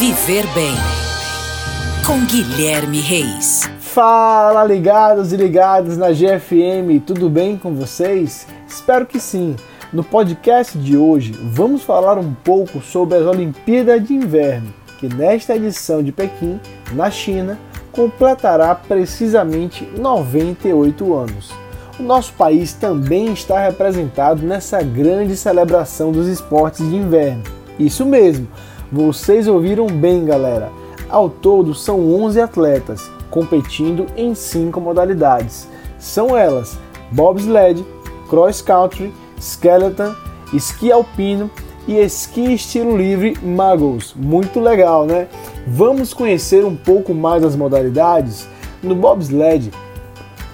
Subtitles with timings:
[0.00, 0.72] Viver Bem
[2.06, 3.68] com Guilherme Reis.
[3.80, 8.46] Fala, ligados e ligadas na GFM, tudo bem com vocês?
[8.66, 9.56] Espero que sim.
[9.92, 15.54] No podcast de hoje, vamos falar um pouco sobre as Olimpíadas de Inverno, que nesta
[15.54, 16.58] edição de Pequim,
[16.92, 17.58] na China,
[17.92, 21.50] completará precisamente 98 anos.
[21.98, 27.42] O nosso país também está representado nessa grande celebração dos esportes de inverno.
[27.78, 28.48] Isso mesmo,
[28.92, 30.70] vocês ouviram bem, galera.
[31.08, 35.68] Ao todo, são 11 atletas competindo em cinco modalidades.
[35.98, 36.78] São elas:
[37.10, 37.84] bobsled,
[38.28, 40.14] cross country, skeleton,
[40.52, 41.50] esqui alpino
[41.86, 44.14] e esqui estilo livre muggles.
[44.14, 45.28] Muito legal, né?
[45.66, 48.46] Vamos conhecer um pouco mais das modalidades?
[48.82, 49.70] No bobsled,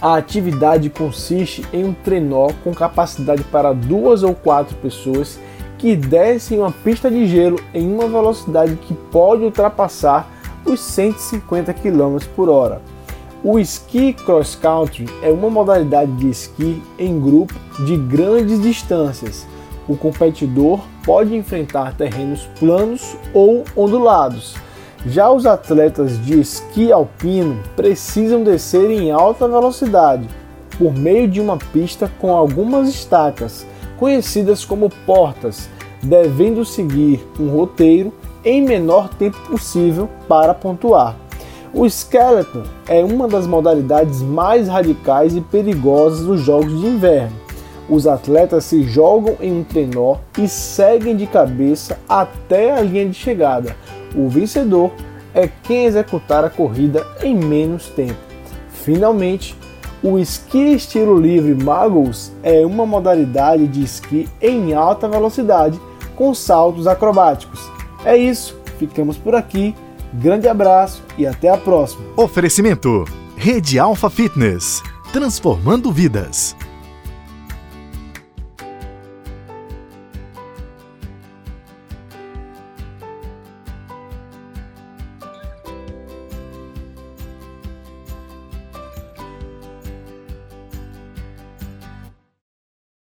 [0.00, 5.38] a atividade consiste em um trenó com capacidade para duas ou quatro pessoas
[5.78, 10.30] que descem uma pista de gelo em uma velocidade que pode ultrapassar
[10.64, 12.80] os 150 km por hora.
[13.44, 19.46] O esqui cross country é uma modalidade de esqui em grupo de grandes distâncias.
[19.88, 24.56] O competidor pode enfrentar terrenos planos ou ondulados.
[25.06, 30.28] Já os atletas de esqui alpino precisam descer em alta velocidade
[30.76, 33.64] por meio de uma pista com algumas estacas
[33.96, 35.68] conhecidas como portas,
[36.02, 38.12] devendo seguir um roteiro
[38.44, 41.16] em menor tempo possível para pontuar.
[41.74, 47.36] O skeleton é uma das modalidades mais radicais e perigosas dos jogos de inverno.
[47.88, 53.14] Os atletas se jogam em um trenó e seguem de cabeça até a linha de
[53.14, 53.76] chegada.
[54.14, 54.90] O vencedor
[55.34, 58.16] é quem executar a corrida em menos tempo.
[58.70, 59.54] Finalmente,
[60.02, 65.80] o esqui estilo livre Muggles é uma modalidade de esqui em alta velocidade
[66.14, 67.60] com saltos acrobáticos.
[68.04, 69.74] É isso, ficamos por aqui.
[70.14, 72.04] Grande abraço e até a próxima.
[72.16, 73.04] Oferecimento:
[73.36, 76.54] Rede Alfa Fitness transformando vidas.